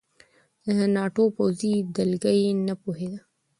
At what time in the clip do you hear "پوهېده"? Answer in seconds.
2.81-3.19